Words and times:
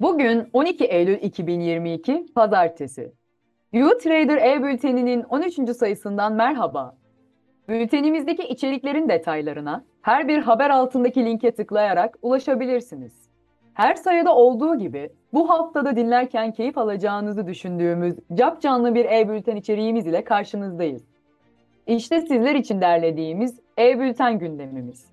Bugün 0.00 0.48
12 0.52 0.84
Eylül 0.84 1.22
2022 1.22 2.26
Pazartesi. 2.34 3.12
U-Trader 3.74 4.36
E-Bülteni'nin 4.36 5.22
13. 5.22 5.76
sayısından 5.76 6.32
merhaba. 6.32 6.96
Bültenimizdeki 7.68 8.42
içeriklerin 8.42 9.08
detaylarına 9.08 9.84
her 10.02 10.28
bir 10.28 10.38
haber 10.38 10.70
altındaki 10.70 11.24
linke 11.24 11.50
tıklayarak 11.50 12.18
ulaşabilirsiniz. 12.22 13.28
Her 13.74 13.94
sayıda 13.94 14.34
olduğu 14.34 14.78
gibi 14.78 15.10
bu 15.32 15.50
haftada 15.50 15.96
dinlerken 15.96 16.52
keyif 16.52 16.78
alacağınızı 16.78 17.46
düşündüğümüz 17.46 18.16
cap 18.34 18.60
canlı 18.62 18.94
bir 18.94 19.04
e-bülten 19.04 19.56
içeriğimiz 19.56 20.06
ile 20.06 20.24
karşınızdayız. 20.24 21.04
İşte 21.86 22.20
sizler 22.20 22.54
için 22.54 22.80
derlediğimiz 22.80 23.60
e-bülten 23.78 24.38
gündemimiz. 24.38 25.06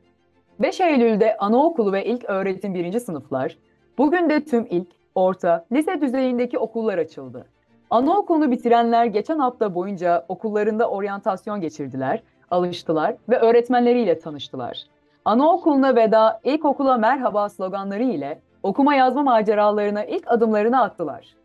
5 0.59 0.81
Eylül'de 0.81 1.38
anaokulu 1.38 1.93
ve 1.93 2.05
ilk 2.05 2.29
öğretim 2.29 2.73
birinci 2.73 3.00
sınıflar, 3.00 3.57
bugün 3.98 4.30
de 4.30 4.46
tüm 4.46 4.68
ilk, 4.70 4.88
orta, 5.16 5.66
lise 5.71 6.02
düzeyindeki 6.02 6.59
okullar 6.59 6.98
açıldı. 6.98 7.45
Anaokulunu 7.90 8.52
bitirenler 8.52 9.05
geçen 9.05 9.40
hafta 9.40 9.76
boyunca 9.76 10.26
okullarında 10.27 10.90
oryantasyon 10.90 11.62
geçirdiler, 11.62 12.23
alıştılar 12.52 13.16
ve 13.30 13.40
öğretmenleriyle 13.40 14.20
tanıştılar. 14.20 14.84
Anaokuluna 15.26 15.95
veda, 15.95 16.40
ilkokula 16.44 16.98
merhaba 16.98 17.50
sloganları 17.50 18.03
ile 18.03 18.40
okuma 18.64 18.95
yazma 18.95 19.23
maceralarına 19.23 20.03
ilk 20.03 20.31
adımlarını 20.31 20.81
attılar. 20.81 21.36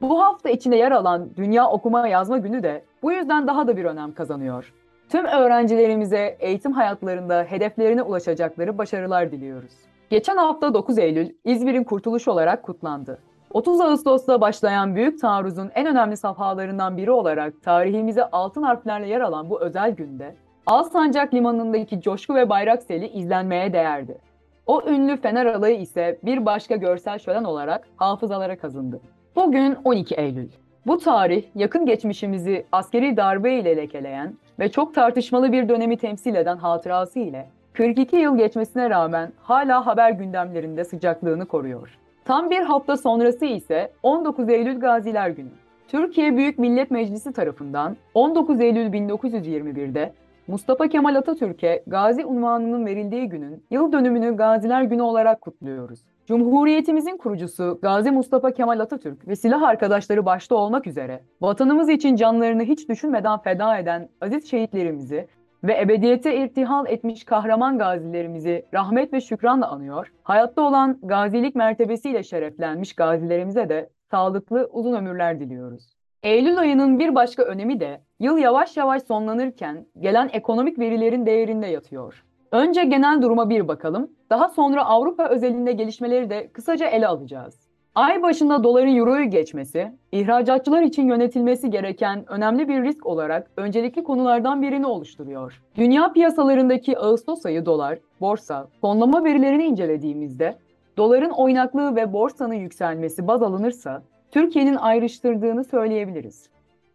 Bu 0.00 0.22
hafta 0.22 0.50
içinde 0.50 0.76
yer 0.76 0.92
alan 0.92 1.28
Dünya 1.36 1.70
Okuma 1.70 2.08
Yazma 2.08 2.38
Günü 2.38 2.62
de 2.62 2.82
bu 3.02 3.12
yüzden 3.12 3.46
daha 3.46 3.66
da 3.66 3.76
bir 3.76 3.84
önem 3.84 4.12
kazanıyor. 4.12 4.72
Tüm 5.08 5.24
öğrencilerimize 5.24 6.36
eğitim 6.40 6.72
hayatlarında 6.72 7.42
hedeflerine 7.42 8.02
ulaşacakları 8.02 8.78
başarılar 8.78 9.32
diliyoruz. 9.32 9.87
Geçen 10.10 10.36
hafta 10.36 10.74
9 10.74 10.98
Eylül 10.98 11.30
İzmir'in 11.44 11.84
kurtuluşu 11.84 12.30
olarak 12.30 12.62
kutlandı. 12.62 13.18
30 13.50 13.80
Ağustos'ta 13.80 14.40
başlayan 14.40 14.94
büyük 14.94 15.20
taarruzun 15.20 15.70
en 15.74 15.86
önemli 15.86 16.16
safhalarından 16.16 16.96
biri 16.96 17.10
olarak 17.10 17.62
tarihimize 17.62 18.24
altın 18.24 18.62
harflerle 18.62 19.08
yer 19.08 19.20
alan 19.20 19.50
bu 19.50 19.60
özel 19.60 19.90
günde 19.90 20.34
Alsancak 20.66 21.34
Limanı'ndaki 21.34 22.00
coşku 22.00 22.34
ve 22.34 22.48
bayrak 22.48 22.82
seli 22.82 23.08
izlenmeye 23.08 23.72
değerdi. 23.72 24.18
O 24.66 24.82
ünlü 24.88 25.16
Fener 25.16 25.46
alayı 25.46 25.80
ise 25.80 26.18
bir 26.22 26.46
başka 26.46 26.76
görsel 26.76 27.18
şölen 27.18 27.44
olarak 27.44 27.88
hafızalara 27.96 28.58
kazındı. 28.58 29.00
Bugün 29.36 29.76
12 29.84 30.14
Eylül. 30.14 30.48
Bu 30.86 30.98
tarih 30.98 31.44
yakın 31.54 31.86
geçmişimizi 31.86 32.66
askeri 32.72 33.16
darbe 33.16 33.54
ile 33.54 33.76
lekeleyen 33.76 34.34
ve 34.58 34.70
çok 34.70 34.94
tartışmalı 34.94 35.52
bir 35.52 35.68
dönemi 35.68 35.96
temsil 35.96 36.34
eden 36.34 36.56
hatırası 36.56 37.18
ile 37.18 37.50
42 37.78 38.16
yıl 38.16 38.36
geçmesine 38.36 38.90
rağmen 38.90 39.32
hala 39.42 39.86
haber 39.86 40.10
gündemlerinde 40.10 40.84
sıcaklığını 40.84 41.46
koruyor. 41.46 41.98
Tam 42.24 42.50
bir 42.50 42.60
hafta 42.60 42.96
sonrası 42.96 43.44
ise 43.44 43.92
19 44.02 44.48
Eylül 44.48 44.80
Gaziler 44.80 45.30
Günü. 45.30 45.50
Türkiye 45.88 46.36
Büyük 46.36 46.58
Millet 46.58 46.90
Meclisi 46.90 47.32
tarafından 47.32 47.96
19 48.14 48.60
Eylül 48.60 48.86
1921'de 48.86 50.12
Mustafa 50.46 50.88
Kemal 50.88 51.14
Atatürk'e 51.14 51.82
Gazi 51.86 52.24
unvanının 52.24 52.86
verildiği 52.86 53.28
günün 53.28 53.64
yıl 53.70 53.92
dönümünü 53.92 54.36
Gaziler 54.36 54.82
Günü 54.82 55.02
olarak 55.02 55.40
kutluyoruz. 55.40 56.00
Cumhuriyetimizin 56.26 57.16
kurucusu 57.16 57.78
Gazi 57.82 58.10
Mustafa 58.10 58.50
Kemal 58.50 58.80
Atatürk 58.80 59.28
ve 59.28 59.36
silah 59.36 59.62
arkadaşları 59.62 60.26
başta 60.26 60.54
olmak 60.54 60.86
üzere 60.86 61.20
vatanımız 61.40 61.88
için 61.88 62.16
canlarını 62.16 62.62
hiç 62.62 62.88
düşünmeden 62.88 63.38
feda 63.38 63.78
eden 63.78 64.08
aziz 64.20 64.50
şehitlerimizi 64.50 65.28
ve 65.64 65.80
ebediyete 65.80 66.36
irtihal 66.36 66.86
etmiş 66.86 67.24
kahraman 67.24 67.78
gazilerimizi 67.78 68.64
rahmet 68.74 69.12
ve 69.12 69.20
şükranla 69.20 69.68
anıyor, 69.68 70.12
hayatta 70.22 70.62
olan 70.62 70.98
gazilik 71.02 71.54
mertebesiyle 71.54 72.22
şereflenmiş 72.22 72.92
gazilerimize 72.92 73.68
de 73.68 73.90
sağlıklı 74.10 74.68
uzun 74.72 74.94
ömürler 74.94 75.40
diliyoruz. 75.40 75.98
Eylül 76.22 76.58
ayının 76.58 76.98
bir 76.98 77.14
başka 77.14 77.42
önemi 77.42 77.80
de 77.80 78.00
yıl 78.20 78.38
yavaş 78.38 78.76
yavaş 78.76 79.02
sonlanırken 79.02 79.86
gelen 80.00 80.30
ekonomik 80.32 80.78
verilerin 80.78 81.26
değerinde 81.26 81.66
yatıyor. 81.66 82.24
Önce 82.52 82.84
genel 82.84 83.22
duruma 83.22 83.50
bir 83.50 83.68
bakalım, 83.68 84.10
daha 84.30 84.48
sonra 84.48 84.84
Avrupa 84.84 85.28
özelinde 85.28 85.72
gelişmeleri 85.72 86.30
de 86.30 86.52
kısaca 86.52 86.86
ele 86.86 87.06
alacağız. 87.06 87.67
Ay 87.98 88.22
başında 88.22 88.64
doların 88.64 88.96
euroyu 88.96 89.30
geçmesi, 89.30 89.92
ihracatçılar 90.12 90.82
için 90.82 91.08
yönetilmesi 91.08 91.70
gereken 91.70 92.32
önemli 92.32 92.68
bir 92.68 92.82
risk 92.82 93.06
olarak 93.06 93.50
öncelikli 93.56 94.04
konulardan 94.04 94.62
birini 94.62 94.86
oluşturuyor. 94.86 95.62
Dünya 95.76 96.12
piyasalarındaki 96.12 96.98
Ağustos 96.98 97.46
ayı 97.46 97.66
dolar, 97.66 97.98
borsa, 98.20 98.68
fonlama 98.80 99.24
verilerini 99.24 99.64
incelediğimizde 99.64 100.56
doların 100.96 101.30
oynaklığı 101.30 101.96
ve 101.96 102.12
borsanın 102.12 102.54
yükselmesi 102.54 103.26
baz 103.26 103.42
alınırsa 103.42 104.02
Türkiye'nin 104.30 104.76
ayrıştırdığını 104.76 105.64
söyleyebiliriz. 105.64 106.48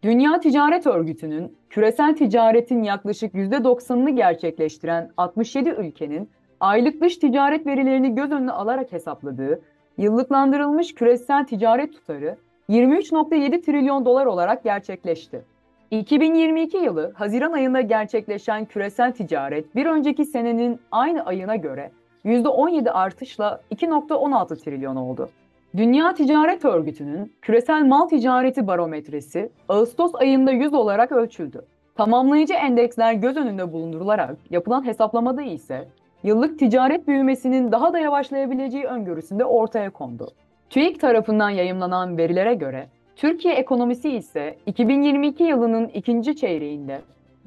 Dünya 0.04 0.40
Ticaret 0.40 0.88
Örgütü'nün 0.88 1.58
küresel 1.70 2.16
ticaretin 2.16 2.84
yaklaşık 2.84 3.34
%90'ını 3.34 4.10
gerçekleştiren 4.10 5.12
67 5.18 5.70
ülkenin 5.70 6.30
aylık 6.60 7.02
dış 7.02 7.18
ticaret 7.18 7.68
verilerini 7.68 8.16
göz 8.16 8.32
önüne 8.32 8.52
alarak 8.52 8.92
hesapladığı 8.92 9.62
yıllıklandırılmış 9.98 10.96
küresel 10.96 11.46
ticaret 11.46 11.94
tutarı 11.94 12.38
23.7 12.70 13.62
trilyon 13.62 14.06
dolar 14.06 14.26
olarak 14.26 14.64
gerçekleşti. 14.64 15.42
2022 15.92 16.78
yılı 16.78 17.12
Haziran 17.16 17.52
ayında 17.52 17.82
gerçekleşen 17.82 18.66
küresel 18.66 19.12
ticaret 19.12 19.76
bir 19.76 19.86
önceki 19.86 20.26
senenin 20.26 20.80
aynı 20.92 21.26
ayına 21.26 21.56
göre 21.56 21.92
%17 22.26 22.92
artışla 22.92 23.62
2.16 23.72 24.64
trilyon 24.64 24.96
oldu. 24.96 25.30
Dünya 25.78 26.14
Ticaret 26.14 26.66
Örgütü'nün 26.66 27.34
küresel 27.42 27.86
mal 27.86 28.08
ticareti 28.08 28.68
barometresi 28.68 29.50
Ağustos 29.70 30.16
ayında 30.16 30.52
100 30.52 30.74
olarak 30.74 31.12
ölçüldü. 31.12 31.66
Tamamlayıcı 31.96 32.54
endeksler 32.54 33.14
göz 33.14 33.38
önünde 33.38 33.74
bulundurularak 33.74 34.38
yapılan 34.50 34.86
hesaplamada 34.86 35.42
ise 35.42 35.88
yıllık 36.24 36.60
ticaret 36.60 37.08
büyümesinin 37.08 37.72
daha 37.72 37.94
da 37.94 38.00
yavaşlayabileceği 38.00 38.86
öngörüsünde 38.86 39.46
ortaya 39.46 39.90
kondu. 39.90 40.28
TÜİK 40.70 41.00
tarafından 41.00 41.50
yayımlanan 41.50 42.18
verilere 42.18 42.54
göre 42.54 42.88
Türkiye 43.16 43.54
ekonomisi 43.54 44.10
ise 44.10 44.56
2022 44.66 45.44
yılının 45.44 45.88
ikinci 45.88 46.36
çeyreğinde 46.36 47.02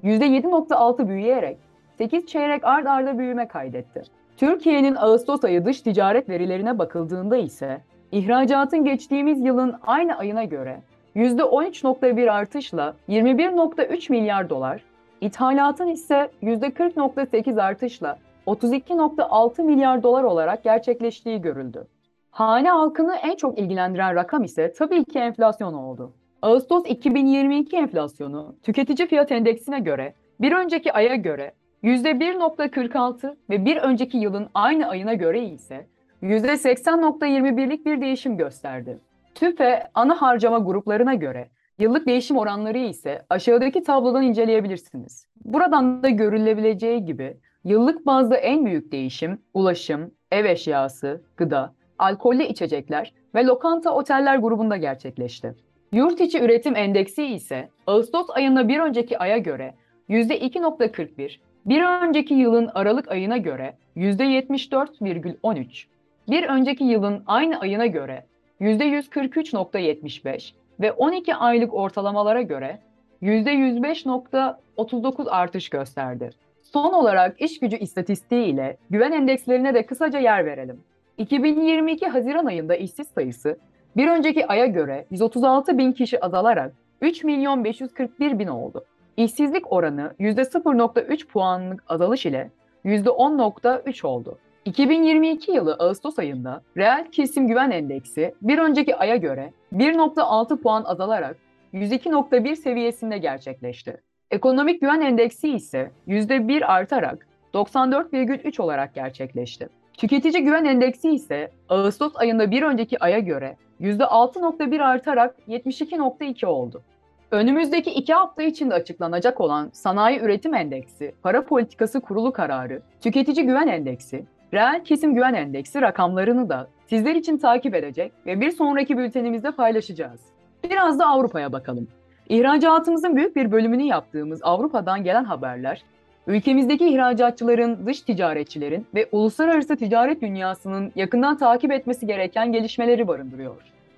%7.6 0.05 1.09
büyüyerek 1.09 1.57
8 1.99 2.27
çeyrek 2.27 2.65
ard 2.65 2.87
arda 2.87 3.19
büyüme 3.19 3.49
kaydetti. 3.49 4.03
Türkiye'nin 4.37 4.95
Ağustos 4.95 5.45
ayı 5.45 5.65
dış 5.65 5.81
ticaret 5.81 6.29
verilerine 6.29 6.79
bakıldığında 6.79 7.37
ise 7.37 7.81
İhracatın 8.13 8.85
geçtiğimiz 8.85 9.45
yılın 9.45 9.75
aynı 9.87 10.19
ayına 10.19 10.45
göre 10.45 10.81
%13.1 11.17 12.31
artışla 12.31 12.95
21.3 13.09 14.13
milyar 14.13 14.51
dolar, 14.51 14.83
ithalatın 15.21 15.89
ise 15.89 16.31
%40.8 16.43 17.63
artışla 17.63 18.19
32.6 18.47 19.63
milyar 19.63 20.03
dolar 20.03 20.23
olarak 20.25 20.65
gerçekleştiği 20.65 21.41
görüldü. 21.41 21.87
Hane 22.31 22.71
halkını 22.71 23.17
en 23.17 23.37
çok 23.37 23.59
ilgilendiren 23.59 24.15
rakam 24.15 24.45
ise 24.45 24.73
tabii 24.73 25.05
ki 25.05 25.19
enflasyon 25.19 25.75
oldu. 25.75 26.13
Ağustos 26.43 26.87
2022 26.87 27.77
enflasyonu 27.77 28.57
tüketici 28.63 29.09
fiyat 29.09 29.33
endeksine 29.33 29.81
göre 29.81 30.15
bir 30.41 30.53
önceki 30.53 30.93
aya 30.93 31.15
göre 31.15 31.53
%1.46 31.85 33.37
ve 33.51 33.65
bir 33.65 33.77
önceki 33.77 34.19
yılın 34.19 34.49
aynı 34.55 34.89
ayına 34.89 35.15
göre 35.15 35.45
ise 35.45 35.87
%80.21'lik 36.23 37.87
bir 37.87 38.01
değişim 38.01 38.37
gösterdi. 38.37 38.99
TÜFE 39.35 39.83
ana 39.95 40.23
harcama 40.23 40.59
gruplarına 40.59 41.15
göre 41.15 41.49
yıllık 41.79 42.07
değişim 42.07 42.37
oranları 42.37 42.79
ise 42.79 43.23
aşağıdaki 43.31 43.83
tablodan 43.83 44.23
inceleyebilirsiniz. 44.23 45.27
Buradan 45.45 46.03
da 46.03 46.09
görülebileceği 46.09 47.05
gibi 47.05 47.37
yıllık 47.67 48.07
bazda 48.07 48.37
en 48.37 48.67
büyük 48.67 48.93
değişim 48.93 49.39
ulaşım, 49.55 50.11
ev 50.33 50.45
eşyası, 50.45 51.23
gıda, 51.37 51.75
alkollü 51.99 52.43
içecekler 52.43 53.13
ve 53.35 53.45
lokanta 53.45 53.95
oteller 53.95 54.37
grubunda 54.37 54.77
gerçekleşti. 54.77 55.55
Yurt 55.93 56.21
içi 56.21 56.41
üretim 56.41 56.77
endeksi 56.77 57.25
ise 57.25 57.69
Ağustos 57.87 58.31
ayında 58.31 58.69
bir 58.69 58.79
önceki 58.79 59.19
aya 59.19 59.39
göre 59.39 59.75
%2.41, 60.09 61.37
bir 61.67 61.83
önceki 61.83 62.35
yılın 62.35 62.71
Aralık 62.75 63.11
ayına 63.11 63.37
göre 63.37 63.77
%74,13, 63.97 65.85
bir 66.29 66.45
önceki 66.45 66.85
yılın 66.85 67.23
aynı 67.27 67.61
ayına 67.61 67.87
göre 67.87 68.27
%143.75 68.61 70.53
ve 70.81 70.93
12 70.93 71.35
aylık 71.35 71.75
ortalamalara 71.75 72.43
göre 72.43 72.79
%105.39 73.23 75.31
artış 75.31 75.69
gösterdi. 75.69 76.31
Son 76.73 76.93
olarak 76.93 77.41
iş 77.41 77.61
gücü 77.61 77.77
istatistiği 77.77 78.45
ile 78.45 78.77
güven 78.91 79.13
endekslerine 79.13 79.75
de 79.75 79.87
kısaca 79.87 80.19
yer 80.19 80.47
verelim. 80.47 80.81
2022 81.19 82.07
Haziran 82.07 82.47
ayında 82.47 82.77
işsiz 82.77 83.09
sayısı 83.09 83.59
bir 83.97 84.09
önceki 84.09 84.47
aya 84.47 84.67
göre 84.67 85.07
136 85.11 85.79
bin 85.79 85.93
kişi 85.93 86.25
azalarak 86.25 86.73
3 87.01 87.25
milyon 87.25 87.65
541 87.65 88.39
bin 88.39 88.47
oldu. 88.47 88.85
İşsizlik 89.17 89.73
oranı 89.73 90.13
%0.3 90.21 91.27
puanlık 91.27 91.85
azalış 91.89 92.27
ile 92.27 92.51
%10.3 92.85 94.07
oldu. 94.07 94.39
2022 94.65 95.53
yılı 95.53 95.75
Ağustos 95.75 96.19
ayında 96.19 96.63
reel 96.77 97.11
kesim 97.13 97.49
güven 97.49 97.71
endeksi 97.71 98.35
bir 98.43 98.59
önceki 98.59 98.97
aya 98.97 99.17
göre 99.17 99.53
1.6 99.73 100.57
puan 100.57 100.85
azalarak 100.85 101.37
102.1 101.75 102.57
seviyesinde 102.57 103.19
gerçekleşti. 103.19 104.01
Ekonomik 104.31 104.81
güven 104.81 105.01
endeksi 105.01 105.49
ise 105.49 105.91
%1 106.09 106.65
artarak 106.65 107.27
94,3 107.55 108.63
olarak 108.63 108.95
gerçekleşti. 108.95 109.69
Tüketici 109.93 110.45
güven 110.45 110.65
endeksi 110.65 111.11
ise 111.11 111.51
Ağustos 111.69 112.13
ayında 112.17 112.51
bir 112.51 112.63
önceki 112.63 113.03
aya 113.03 113.19
göre 113.19 113.57
%6.1 113.81 114.83
artarak 114.83 115.37
72.2 115.49 116.47
oldu. 116.47 116.83
Önümüzdeki 117.31 117.91
iki 117.91 118.15
hafta 118.15 118.43
içinde 118.43 118.75
açıklanacak 118.75 119.41
olan 119.41 119.71
Sanayi 119.73 120.21
Üretim 120.21 120.55
Endeksi, 120.55 121.15
Para 121.23 121.45
Politikası 121.45 122.01
Kurulu 122.01 122.33
kararı, 122.33 122.83
Tüketici 123.01 123.47
Güven 123.47 123.67
Endeksi, 123.67 124.25
Reel 124.55 124.85
Kesim 124.85 125.15
Güven 125.15 125.35
Endeksi 125.35 125.81
rakamlarını 125.81 126.49
da 126.49 126.69
sizler 126.87 127.15
için 127.15 127.39
takip 127.39 127.75
edecek 127.75 128.13
ve 128.27 128.41
bir 128.41 128.51
sonraki 128.51 128.99
bültenimizde 128.99 129.51
paylaşacağız. 129.51 130.21
Biraz 130.65 130.99
da 130.99 131.07
Avrupa'ya 131.07 131.53
bakalım. 131.53 131.89
İhracatımızın 132.29 133.17
büyük 133.17 133.37
bir 133.37 133.53
bölümünü 133.53 133.83
yaptığımız 133.83 134.41
Avrupa'dan 134.43 135.05
gelen 135.05 135.25
haberler, 135.25 135.83
ülkemizdeki 136.27 136.89
ihracatçıların, 136.89 137.87
dış 137.87 138.01
ticaretçilerin 138.01 138.87
ve 138.95 139.09
uluslararası 139.13 139.77
ticaret 139.77 140.23
dünyasının 140.23 140.93
yakından 140.95 141.37
takip 141.37 141.73
etmesi 141.73 142.07
gereken 142.07 142.53
gelişmeleri 142.53 143.09
barındırıyor. 143.09 143.57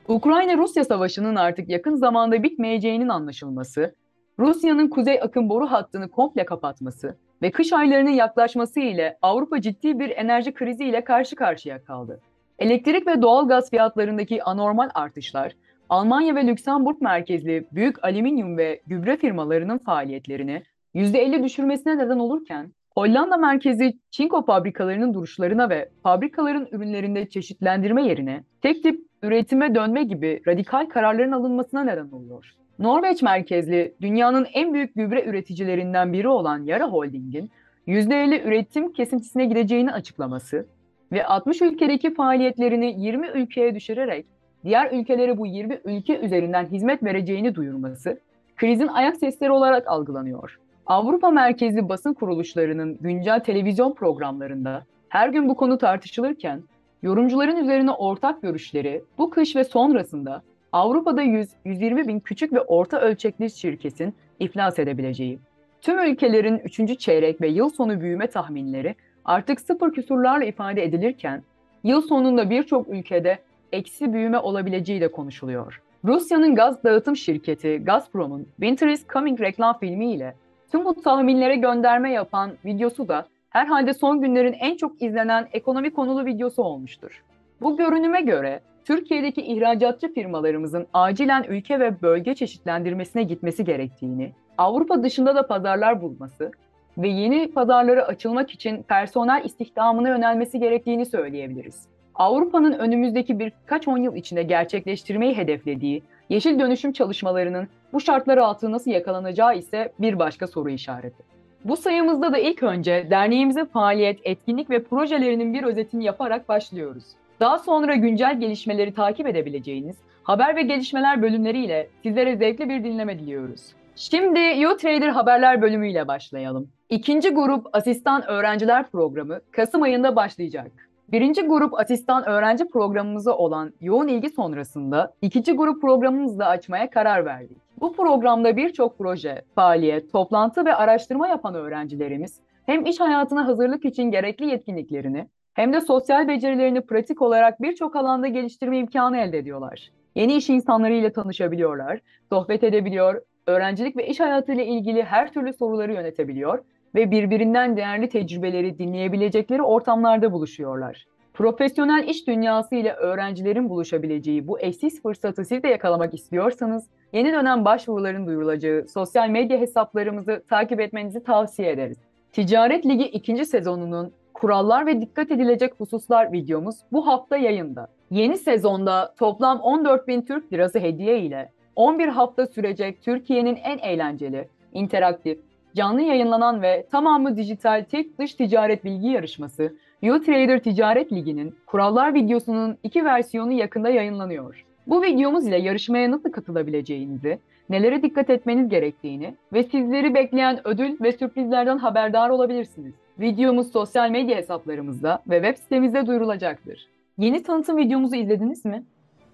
Ukrayna-Rusya 0.09 0.85
savaşının 0.85 1.35
artık 1.37 1.69
yakın 1.69 1.95
zamanda 1.95 2.43
bitmeyeceğinin 2.43 3.09
anlaşılması, 3.09 3.95
Rusya'nın 4.39 4.89
kuzey 4.89 5.21
akım 5.23 5.49
boru 5.49 5.67
hattını 5.67 6.09
komple 6.09 6.45
kapatması 6.45 7.17
ve 7.43 7.51
kış 7.51 7.73
aylarının 7.73 8.11
yaklaşması 8.11 8.81
ile 8.81 9.19
Avrupa 9.23 9.61
ciddi 9.61 9.99
bir 9.99 10.11
enerji 10.11 10.55
krizi 10.55 10.85
ile 10.85 11.05
karşı 11.05 11.37
karşıya 11.37 11.85
kaldı. 11.85 12.21
Elektrik 12.59 13.07
ve 13.07 13.23
doğal 13.23 13.49
gaz 13.49 13.71
fiyatlarındaki 13.71 14.43
anormal 14.43 14.91
artışlar, 14.95 15.53
Almanya 15.89 16.35
ve 16.35 16.47
Lüksemburg 16.47 17.01
merkezli 17.01 17.67
büyük 17.73 18.05
alüminyum 18.05 18.59
ve 18.59 18.81
gübre 18.87 19.17
firmalarının 19.17 19.79
faaliyetlerini 19.79 20.63
%50 20.95 21.45
düşürmesine 21.45 21.99
neden 21.99 22.19
olurken, 22.19 22.73
Hollanda 22.95 23.37
merkezi 23.37 23.99
çinko 24.11 24.45
fabrikalarının 24.45 25.15
duruşlarına 25.15 25.71
ve 25.71 25.89
fabrikaların 26.03 26.69
ürünlerinde 26.73 27.29
çeşitlendirme 27.29 28.07
yerine 28.07 28.45
tek 28.63 28.83
tip 28.83 29.01
üretime 29.23 29.75
dönme 29.75 30.03
gibi 30.03 30.43
radikal 30.47 30.87
kararların 30.87 31.33
alınmasına 31.33 31.85
neden 31.85 32.11
oluyor. 32.11 32.55
Norveç 32.79 33.23
merkezli 33.23 33.95
dünyanın 34.01 34.47
en 34.53 34.75
büyük 34.75 34.95
gübre 34.95 35.25
üreticilerinden 35.25 36.13
biri 36.13 36.29
olan 36.29 36.65
Yara 36.65 36.89
Holding'in 36.89 37.51
%50 37.87 38.43
üretim 38.43 38.93
kesintisine 38.93 39.45
gideceğini 39.45 39.93
açıklaması 39.93 40.67
ve 41.13 41.27
60 41.27 41.63
ülkedeki 41.63 42.15
faaliyetlerini 42.15 42.95
20 42.99 43.29
ülkeye 43.29 43.75
düşürerek 43.75 44.27
diğer 44.65 44.93
ülkelere 44.93 45.39
bu 45.39 45.47
20 45.47 45.81
ülke 45.85 46.19
üzerinden 46.19 46.67
hizmet 46.67 47.03
vereceğini 47.03 47.55
duyurması 47.55 48.21
krizin 48.57 48.87
ayak 48.87 49.17
sesleri 49.17 49.51
olarak 49.51 49.89
algılanıyor. 49.89 50.59
Avrupa 50.87 51.31
merkezli 51.31 51.89
basın 51.89 52.15
kuruluşlarının 52.15 52.99
güncel 53.01 53.41
televizyon 53.41 53.95
programlarında 53.95 54.85
her 55.09 55.29
gün 55.29 55.49
bu 55.49 55.57
konu 55.57 55.79
tartışılırken 55.79 56.63
yorumcuların 57.03 57.57
üzerine 57.57 57.91
ortak 57.91 58.43
görüşleri 58.43 59.03
bu 59.19 59.31
kış 59.31 59.57
ve 59.57 59.65
sonrasında 59.65 60.43
Avrupa'da 60.73 61.23
100-120 61.23 62.09
bin 62.09 62.21
küçük 62.21 62.53
ve 62.53 62.61
orta 62.61 63.01
ölçekli 63.01 63.51
şirketin 63.51 64.15
iflas 64.41 64.79
edebileceği. 64.79 65.39
Tüm 65.81 65.99
ülkelerin 65.99 66.59
3. 66.59 66.99
çeyrek 66.99 67.41
ve 67.41 67.49
yıl 67.49 67.71
sonu 67.71 68.01
büyüme 68.01 68.27
tahminleri 68.27 68.95
artık 69.25 69.61
sıfır 69.61 69.93
küsurlarla 69.93 70.45
ifade 70.45 70.85
edilirken 70.85 71.43
yıl 71.85 72.03
sonunda 72.03 72.51
birçok 72.51 72.89
ülkede 72.89 73.39
eksi 73.73 74.13
büyüme 74.13 74.39
olabileceği 74.39 75.01
de 75.01 75.11
konuşuluyor. 75.11 75.83
Rusya'nın 76.05 76.55
gaz 76.55 76.85
dağıtım 76.85 77.17
şirketi 77.17 77.77
Gazprom'un 77.85 78.45
Winter 78.45 78.89
is 78.89 79.09
Coming 79.09 79.41
reklam 79.41 79.79
filmiyle 79.79 80.35
tüm 80.73 80.85
bu 80.85 80.95
tahminlere 80.95 81.57
gönderme 81.57 82.13
yapan 82.13 82.53
videosu 82.65 83.09
da 83.09 83.27
herhalde 83.51 83.95
son 83.95 84.21
günlerin 84.21 84.53
en 84.53 84.77
çok 84.77 85.03
izlenen 85.03 85.49
ekonomi 85.53 85.93
konulu 85.93 86.25
videosu 86.25 86.63
olmuştur. 86.63 87.23
Bu 87.61 87.77
görünüme 87.77 88.21
göre 88.21 88.61
Türkiye'deki 88.85 89.43
ihracatçı 89.43 90.15
firmalarımızın 90.15 90.87
acilen 90.93 91.45
ülke 91.49 91.81
ve 91.81 92.03
bölge 92.03 92.35
çeşitlendirmesine 92.35 93.23
gitmesi 93.23 93.65
gerektiğini, 93.65 94.33
Avrupa 94.59 95.03
dışında 95.03 95.35
da 95.35 95.47
pazarlar 95.47 96.03
bulması 96.03 96.51
ve 96.99 97.09
yeni 97.09 97.51
pazarlara 97.53 98.03
açılmak 98.03 98.51
için 98.51 98.83
personel 98.83 99.45
istihdamına 99.45 100.09
yönelmesi 100.09 100.59
gerektiğini 100.59 101.07
söyleyebiliriz. 101.07 101.98
Avrupa'nın 102.19 102.73
önümüzdeki 102.73 103.39
birkaç 103.39 103.89
on 103.89 103.99
yıl 103.99 104.17
içinde 104.17 104.43
gerçekleştirmeyi 104.43 105.37
hedeflediği 105.37 106.03
yeşil 106.29 106.59
dönüşüm 106.59 106.93
çalışmalarının 106.93 107.69
bu 107.93 108.01
şartlar 108.01 108.39
altında 108.39 108.73
nasıl 108.73 108.91
yakalanacağı 108.91 109.57
ise 109.57 109.93
bir 110.01 110.19
başka 110.19 110.47
soru 110.47 110.71
işareti. 110.71 111.23
Bu 111.65 111.77
sayımızda 111.77 112.33
da 112.33 112.39
ilk 112.39 112.63
önce 112.63 113.07
derneğimizin 113.11 113.65
faaliyet, 113.65 114.21
etkinlik 114.25 114.71
ve 114.71 114.83
projelerinin 114.83 115.55
bir 115.55 115.63
özetini 115.63 116.05
yaparak 116.05 116.49
başlıyoruz. 116.49 117.05
Daha 117.41 117.59
sonra 117.59 117.95
güncel 117.95 118.41
gelişmeleri 118.41 118.95
takip 118.95 119.27
edebileceğiniz 119.27 119.97
haber 120.23 120.57
ve 120.57 120.63
gelişmeler 120.63 121.23
bölümleriyle 121.23 121.89
sizlere 122.03 122.37
zevkli 122.37 122.69
bir 122.69 122.85
dinleme 122.85 123.19
diliyoruz. 123.19 123.61
Şimdi 123.97 124.41
YouTrader 124.59 125.09
haberler 125.09 125.63
bölümüyle 125.63 126.09
başlayalım. 126.09 126.69
İkinci 126.91 127.31
grup 127.31 127.67
asistan 127.73 128.27
öğrenciler 128.27 128.91
programı 128.91 129.41
Kasım 129.51 129.83
ayında 129.83 130.17
başlayacak. 130.17 130.88
Birinci 131.13 131.43
grup 131.43 131.81
asistan 131.81 132.29
öğrenci 132.29 132.69
programımıza 132.69 133.37
olan 133.37 133.73
yoğun 133.81 134.09
ilgi 134.09 134.31
sonrasında 134.31 135.13
ikinci 135.23 135.53
grup 135.53 135.81
programımızı 135.81 136.39
da 136.39 136.47
açmaya 136.47 136.91
karar 136.91 137.25
verdik. 137.25 137.59
Bu 137.81 137.93
programda 137.93 138.57
birçok 138.57 138.99
proje, 138.99 139.43
faaliyet, 139.55 140.13
toplantı 140.13 140.65
ve 140.65 140.75
araştırma 140.75 141.29
yapan 141.29 141.55
öğrencilerimiz 141.55 142.41
hem 142.67 142.87
iş 142.87 143.01
hayatına 143.01 143.47
hazırlık 143.47 143.85
için 143.85 144.11
gerekli 144.11 144.47
yetkinliklerini 144.47 145.29
hem 145.55 145.73
de 145.73 145.81
sosyal 145.81 146.29
becerilerini 146.29 146.81
pratik 146.81 147.23
olarak 147.23 147.63
birçok 147.63 147.97
alanda 147.97 148.29
geliştirme 148.29 148.79
imkanı 148.79 149.19
elde 149.19 149.39
ediyorlar. 149.39 149.91
Yeni 150.15 150.35
iş 150.35 150.51
insanlarıyla 150.51 151.13
tanışabiliyorlar, 151.13 152.01
sohbet 152.29 152.65
edebiliyor, 152.65 153.23
öğrencilik 153.47 153.97
ve 153.97 154.07
iş 154.07 154.21
hayatıyla 154.21 154.65
ilgili 154.65 155.03
her 155.03 155.33
türlü 155.33 155.53
soruları 155.53 155.93
yönetebiliyor 155.93 156.65
ve 156.95 157.11
birbirinden 157.11 157.77
değerli 157.77 158.09
tecrübeleri 158.09 158.79
dinleyebilecekleri 158.79 159.63
ortamlarda 159.63 160.33
buluşuyorlar. 160.33 161.07
Profesyonel 161.35 162.09
iş 162.09 162.27
dünyası 162.27 162.75
ile 162.75 162.93
öğrencilerin 162.93 163.69
buluşabileceği 163.69 164.49
bu 164.49 164.61
eşsiz 164.61 165.03
fırsatı 165.03 165.45
siz 165.45 165.63
de 165.63 165.69
yakalamak 165.69 166.15
istiyorsanız 166.15 166.87
yeni 167.13 167.33
dönem 167.33 167.65
başvuruların 167.65 168.27
duyurulacağı 168.27 168.89
sosyal 168.89 169.29
medya 169.29 169.59
hesaplarımızı 169.59 170.43
takip 170.49 170.81
etmenizi 170.81 171.25
tavsiye 171.25 171.71
ederiz. 171.71 171.99
Ticaret 172.33 172.87
Ligi 172.87 173.05
2. 173.05 173.45
sezonunun 173.45 174.13
kurallar 174.35 174.87
ve 174.87 175.01
dikkat 175.01 175.31
edilecek 175.31 175.73
hususlar 175.79 176.33
videomuz 176.33 176.77
bu 176.93 177.07
hafta 177.07 177.37
yayında. 177.37 177.89
Yeni 178.11 178.39
sezonda 178.39 179.15
toplam 179.19 179.61
14 179.61 180.09
bin 180.09 180.23
Türk 180.23 180.53
lirası 180.53 180.79
hediye 180.79 181.21
ile 181.21 181.53
11 181.77 182.09
hafta 182.09 182.47
sürecek 182.47 183.03
Türkiye'nin 183.03 183.57
en 183.57 183.79
eğlenceli, 183.79 184.49
interaktif, 184.73 185.39
canlı 185.79 186.03
yayınlanan 186.03 186.63
ve 186.63 186.87
tamamı 186.91 187.37
dijital 187.37 187.85
tek 187.91 188.19
dış 188.19 188.35
ticaret 188.35 188.85
bilgi 188.85 189.09
yarışması 189.09 189.75
YouTrader 190.03 190.63
Ticaret 190.63 191.13
Ligi'nin 191.13 191.55
kurallar 191.67 192.15
videosunun 192.15 192.77
iki 192.83 193.05
versiyonu 193.05 193.53
yakında 193.53 193.89
yayınlanıyor. 193.89 194.65
Bu 194.87 195.03
videomuz 195.03 195.47
ile 195.47 195.59
yarışmaya 195.59 196.11
nasıl 196.11 196.33
katılabileceğinizi, 196.33 197.39
nelere 197.71 198.03
dikkat 198.03 198.31
etmeniz 198.31 198.69
gerektiğini 198.69 199.35
ve 199.53 199.63
sizleri 199.63 200.15
bekleyen 200.15 200.61
ödül 200.65 200.97
ve 201.01 201.13
sürprizlerden 201.13 201.79
haberdar 201.79 202.31
olabilirsiniz. 202.31 202.95
Videomuz 203.21 203.73
sosyal 203.73 204.11
medya 204.11 204.37
hesaplarımızda 204.37 205.23
ve 205.31 205.37
web 205.43 205.63
sitemizde 205.63 206.07
duyurulacaktır. 206.07 206.89
Yeni 207.19 207.43
tanıtım 207.43 207.77
videomuzu 207.77 208.17
izlediniz 208.17 208.65
mi? 208.65 208.83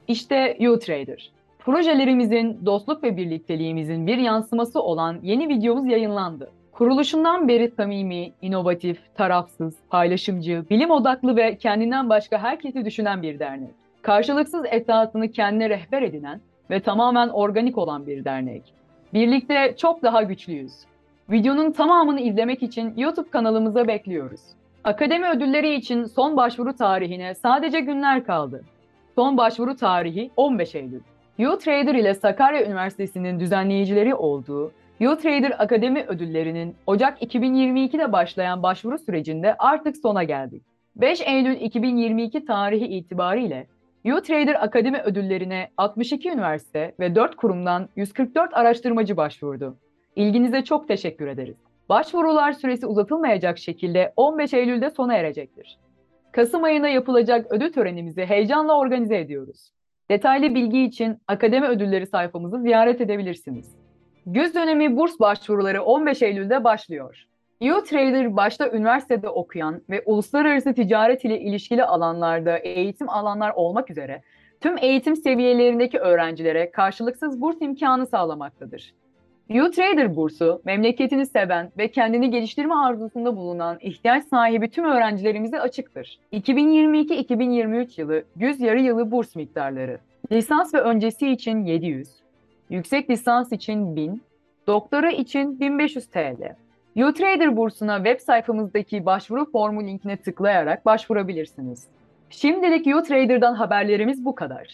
İşte 0.08 0.56
YouTrader. 0.60 1.32
Projelerimizin, 1.64 2.66
dostluk 2.66 3.02
ve 3.02 3.16
birlikteliğimizin 3.16 4.06
bir 4.06 4.18
yansıması 4.18 4.82
olan 4.82 5.18
yeni 5.22 5.48
videomuz 5.48 5.86
yayınlandı. 5.86 6.50
Kuruluşundan 6.72 7.48
beri 7.48 7.70
samimi, 7.70 8.32
inovatif, 8.42 8.98
tarafsız, 9.14 9.74
paylaşımcı, 9.90 10.64
bilim 10.70 10.90
odaklı 10.90 11.36
ve 11.36 11.56
kendinden 11.56 12.08
başka 12.08 12.38
herkesi 12.38 12.84
düşünen 12.84 13.22
bir 13.22 13.38
dernek. 13.38 13.70
Karşılıksız 14.02 14.64
esasını 14.70 15.30
kendine 15.30 15.68
rehber 15.70 16.02
edinen 16.02 16.40
ve 16.70 16.80
tamamen 16.80 17.28
organik 17.28 17.78
olan 17.78 18.06
bir 18.06 18.24
dernek. 18.24 18.62
Birlikte 19.14 19.74
çok 19.76 20.02
daha 20.02 20.22
güçlüyüz. 20.22 20.72
Videonun 21.30 21.72
tamamını 21.72 22.20
izlemek 22.20 22.62
için 22.62 22.94
YouTube 22.96 23.30
kanalımıza 23.30 23.88
bekliyoruz. 23.88 24.40
Akademi 24.84 25.28
ödülleri 25.28 25.74
için 25.74 26.04
son 26.04 26.36
başvuru 26.36 26.76
tarihine 26.76 27.34
sadece 27.34 27.80
günler 27.80 28.24
kaldı. 28.24 28.64
Son 29.14 29.36
başvuru 29.36 29.76
tarihi 29.76 30.30
15 30.36 30.74
Eylül. 30.74 31.00
YouTrader 31.38 31.94
ile 31.94 32.14
Sakarya 32.14 32.66
Üniversitesi'nin 32.66 33.40
düzenleyicileri 33.40 34.14
olduğu 34.14 34.72
YouTrader 35.00 35.52
Akademi 35.58 36.04
ödüllerinin 36.04 36.74
Ocak 36.86 37.22
2022'de 37.22 38.12
başlayan 38.12 38.62
başvuru 38.62 38.98
sürecinde 38.98 39.54
artık 39.58 39.96
sona 39.96 40.24
geldik. 40.24 40.62
5 40.96 41.20
Eylül 41.20 41.60
2022 41.60 42.44
tarihi 42.44 42.86
itibariyle 42.86 43.66
U-Trader 44.04 44.64
Akademi 44.64 45.00
ödüllerine 45.00 45.70
62 45.76 46.30
üniversite 46.30 46.94
ve 47.00 47.14
4 47.14 47.36
kurumdan 47.36 47.88
144 47.96 48.54
araştırmacı 48.54 49.16
başvurdu. 49.16 49.76
İlginize 50.16 50.64
çok 50.64 50.88
teşekkür 50.88 51.26
ederiz. 51.26 51.56
Başvurular 51.88 52.52
süresi 52.52 52.86
uzatılmayacak 52.86 53.58
şekilde 53.58 54.12
15 54.16 54.54
Eylül'de 54.54 54.90
sona 54.90 55.14
erecektir. 55.14 55.78
Kasım 56.32 56.64
ayında 56.64 56.88
yapılacak 56.88 57.52
ödül 57.52 57.72
törenimizi 57.72 58.26
heyecanla 58.26 58.78
organize 58.78 59.18
ediyoruz. 59.18 59.70
Detaylı 60.10 60.54
bilgi 60.54 60.82
için 60.82 61.18
Akademi 61.28 61.66
Ödülleri 61.66 62.06
sayfamızı 62.06 62.60
ziyaret 62.60 63.00
edebilirsiniz. 63.00 63.74
Güz 64.26 64.54
dönemi 64.54 64.96
burs 64.96 65.20
başvuruları 65.20 65.82
15 65.82 66.22
Eylül'de 66.22 66.64
başlıyor. 66.64 67.26
U-Trader 67.60 68.36
başta 68.36 68.70
üniversitede 68.70 69.28
okuyan 69.28 69.82
ve 69.90 70.02
uluslararası 70.06 70.74
ticaret 70.74 71.24
ile 71.24 71.40
ilişkili 71.40 71.84
alanlarda 71.84 72.58
eğitim 72.58 73.08
alanlar 73.08 73.50
olmak 73.50 73.90
üzere 73.90 74.22
tüm 74.60 74.78
eğitim 74.78 75.16
seviyelerindeki 75.16 75.98
öğrencilere 75.98 76.70
karşılıksız 76.70 77.40
burs 77.40 77.56
imkanı 77.60 78.06
sağlamaktadır. 78.06 78.94
U-Trader 79.50 80.16
bursu, 80.16 80.62
memleketini 80.64 81.26
seven 81.26 81.70
ve 81.78 81.88
kendini 81.88 82.30
geliştirme 82.30 82.74
arzusunda 82.74 83.36
bulunan 83.36 83.78
ihtiyaç 83.80 84.24
sahibi 84.24 84.70
tüm 84.70 84.84
öğrencilerimize 84.84 85.60
açıktır. 85.60 86.18
2022-2023 86.32 88.00
yılı 88.00 88.24
güz 88.36 88.60
yarı 88.60 88.80
yılı 88.80 89.10
burs 89.10 89.36
miktarları. 89.36 89.98
Lisans 90.32 90.74
ve 90.74 90.80
öncesi 90.80 91.28
için 91.28 91.64
700, 91.64 92.08
yüksek 92.70 93.10
lisans 93.10 93.52
için 93.52 93.96
1000, 93.96 94.22
doktora 94.66 95.10
için 95.10 95.60
1500 95.60 96.06
TL. 96.06 96.56
U-Trader 96.96 97.56
bursuna 97.56 97.96
web 97.96 98.20
sayfamızdaki 98.20 99.06
başvuru 99.06 99.50
formu 99.50 99.82
linkine 99.82 100.16
tıklayarak 100.16 100.86
başvurabilirsiniz. 100.86 101.86
Şimdilik 102.30 102.86
U-Trader'dan 102.86 103.54
haberlerimiz 103.54 104.24
bu 104.24 104.34
kadar. 104.34 104.68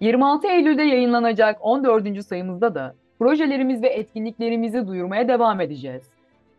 26 0.00 0.46
Eylül'de 0.46 0.82
yayınlanacak 0.82 1.58
14. 1.60 2.24
sayımızda 2.24 2.74
da 2.74 2.94
projelerimiz 3.22 3.82
ve 3.82 3.88
etkinliklerimizi 3.88 4.86
duyurmaya 4.86 5.28
devam 5.28 5.60
edeceğiz. 5.60 6.02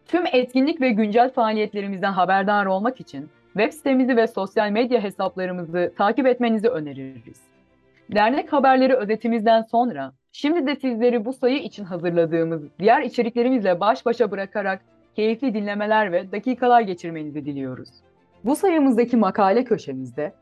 Tüm 0.06 0.24
etkinlik 0.32 0.82
ve 0.82 0.90
güncel 0.90 1.30
faaliyetlerimizden 1.30 2.12
haberdar 2.12 2.66
olmak 2.66 3.00
için 3.00 3.30
web 3.54 3.72
sitemizi 3.72 4.18
ve 4.18 4.28
sosyal 4.28 4.70
medya 4.70 5.04
hesaplarımızı 5.04 5.94
takip 5.98 6.28
etmenizi 6.28 6.68
öneririz. 6.68 7.42
Dernek 8.16 8.54
haberleri 8.54 8.96
özetimizden 8.96 9.62
sonra 9.62 10.14
şimdi 10.32 10.68
de 10.68 10.76
sizleri 10.76 11.26
bu 11.26 11.34
sayı 11.34 11.58
için 11.58 11.84
hazırladığımız 11.84 12.62
diğer 12.80 13.02
içeriklerimizle 13.02 13.80
baş 13.80 14.06
başa 14.06 14.32
bırakarak 14.32 14.82
keyifli 15.16 15.54
dinlemeler 15.54 16.12
ve 16.12 16.32
dakikalar 16.32 16.82
geçirmenizi 16.82 17.46
diliyoruz. 17.46 17.90
Bu 18.44 18.56
sayımızdaki 18.56 19.18
makale 19.18 19.64
köşemizde 19.64 20.34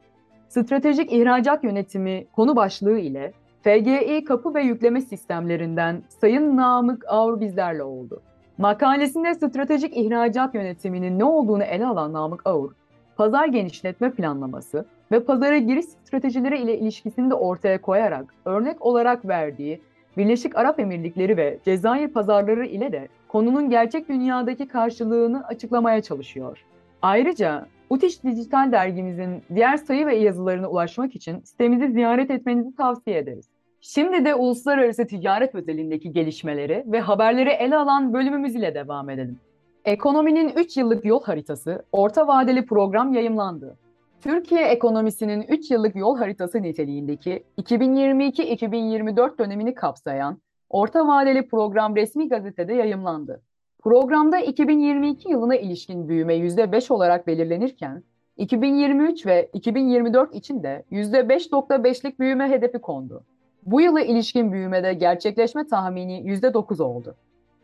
Stratejik 0.47 1.13
İhracat 1.13 1.63
Yönetimi 1.63 2.25
konu 2.35 2.55
başlığı 2.55 2.99
ile 2.99 3.33
FGI 3.63 4.23
kapı 4.23 4.53
ve 4.53 4.61
yükleme 4.61 5.01
sistemlerinden 5.01 6.03
Sayın 6.09 6.57
Namık 6.57 7.05
Aur 7.07 7.39
bizlerle 7.39 7.83
oldu. 7.83 8.21
Makalesinde 8.57 9.35
stratejik 9.35 9.97
ihracat 9.97 10.55
yönetiminin 10.55 11.19
ne 11.19 11.23
olduğunu 11.23 11.63
ele 11.63 11.85
alan 11.85 12.13
Namık 12.13 12.47
Aur, 12.47 12.71
pazar 13.15 13.47
genişletme 13.47 14.11
planlaması 14.11 14.85
ve 15.11 15.23
pazara 15.23 15.57
giriş 15.57 15.85
stratejileri 15.85 16.61
ile 16.61 16.77
ilişkisini 16.77 17.29
de 17.29 17.33
ortaya 17.33 17.81
koyarak 17.81 18.33
örnek 18.45 18.85
olarak 18.85 19.27
verdiği 19.27 19.81
Birleşik 20.17 20.55
Arap 20.55 20.79
Emirlikleri 20.79 21.37
ve 21.37 21.59
Cezayir 21.65 22.07
pazarları 22.07 22.65
ile 22.65 22.91
de 22.91 23.07
konunun 23.27 23.69
gerçek 23.69 24.09
dünyadaki 24.09 24.67
karşılığını 24.67 25.47
açıklamaya 25.47 26.01
çalışıyor. 26.01 26.65
Ayrıca 27.01 27.67
Utiş 27.89 28.23
Dijital 28.23 28.71
dergimizin 28.71 29.43
diğer 29.55 29.77
sayı 29.77 30.05
ve 30.05 30.15
yazılarına 30.15 30.67
ulaşmak 30.67 31.15
için 31.15 31.39
sitemizi 31.39 31.91
ziyaret 31.91 32.31
etmenizi 32.31 32.75
tavsiye 32.75 33.17
ederiz. 33.17 33.50
Şimdi 33.83 34.25
de 34.25 34.35
uluslararası 34.35 35.07
ticaret 35.07 35.55
özelindeki 35.55 36.11
gelişmeleri 36.11 36.83
ve 36.87 36.99
haberleri 36.99 37.49
ele 37.49 37.77
alan 37.77 38.13
bölümümüz 38.13 38.55
ile 38.55 38.75
devam 38.75 39.09
edelim. 39.09 39.39
Ekonominin 39.85 40.51
3 40.55 40.77
yıllık 40.77 41.05
yol 41.05 41.23
haritası, 41.23 41.85
orta 41.91 42.27
vadeli 42.27 42.65
program 42.65 43.13
yayımlandı. 43.13 43.77
Türkiye 44.21 44.61
ekonomisinin 44.67 45.41
3 45.41 45.71
yıllık 45.71 45.95
yol 45.95 46.17
haritası 46.17 46.61
niteliğindeki 46.61 47.43
2022-2024 47.57 49.37
dönemini 49.37 49.73
kapsayan 49.75 50.37
orta 50.69 51.07
vadeli 51.07 51.47
program 51.47 51.95
resmi 51.95 52.29
gazetede 52.29 52.73
yayımlandı. 52.73 53.41
Programda 53.83 54.39
2022 54.39 55.29
yılına 55.29 55.55
ilişkin 55.55 56.09
büyüme 56.09 56.35
%5 56.35 56.93
olarak 56.93 57.27
belirlenirken, 57.27 58.03
2023 58.37 59.25
ve 59.25 59.49
2024 59.53 60.35
için 60.35 60.63
de 60.63 60.83
%5.5'lik 60.91 62.19
büyüme 62.19 62.49
hedefi 62.49 62.77
kondu. 62.77 63.23
Bu 63.65 63.81
yıla 63.81 64.01
ilişkin 64.01 64.51
büyümede 64.51 64.93
gerçekleşme 64.93 65.67
tahmini 65.67 66.21
%9 66.21 66.83
oldu. 66.83 67.15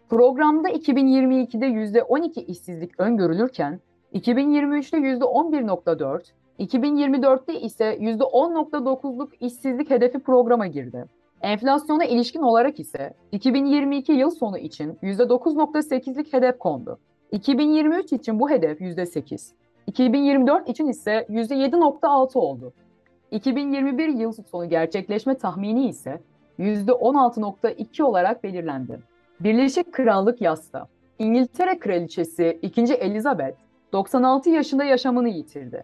Programda 0.09 0.69
2022'de 0.69 1.65
%12 1.65 2.45
işsizlik 2.45 2.99
öngörülürken, 2.99 3.79
2023'te 4.13 4.97
%11.4, 4.97 6.21
2024'te 6.59 7.59
ise 7.59 7.97
%10.9'luk 7.97 9.29
işsizlik 9.39 9.89
hedefi 9.89 10.19
programa 10.19 10.67
girdi. 10.67 11.05
Enflasyona 11.41 12.05
ilişkin 12.05 12.41
olarak 12.41 12.79
ise 12.79 13.13
2022 13.31 14.11
yıl 14.11 14.29
sonu 14.29 14.57
için 14.57 14.93
%9.8'lik 15.03 16.33
hedef 16.33 16.59
kondu. 16.59 16.99
2023 17.31 18.13
için 18.13 18.39
bu 18.39 18.49
hedef 18.49 18.81
%8. 18.81 19.51
2024 19.87 20.69
için 20.69 20.87
ise 20.87 21.25
%7.6 21.29 22.37
oldu. 22.39 22.73
2021 23.31 24.07
yıl 24.07 24.31
sonu 24.31 24.69
gerçekleşme 24.69 25.37
tahmini 25.37 25.87
ise 25.87 26.21
%16.2 26.59 28.03
olarak 28.03 28.43
belirlendi. 28.43 28.99
Birleşik 29.39 29.93
Krallık 29.93 30.41
yasta. 30.41 30.87
İngiltere 31.19 31.79
Kraliçesi 31.79 32.59
2. 32.61 32.81
Elizabeth 32.81 33.57
96 33.93 34.49
yaşında 34.49 34.83
yaşamını 34.83 35.29
yitirdi. 35.29 35.83